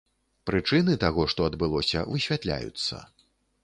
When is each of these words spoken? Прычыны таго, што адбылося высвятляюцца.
Прычыны 0.49 0.95
таго, 1.05 1.27
што 1.35 1.47
адбылося 1.51 2.07
высвятляюцца. 2.11 2.95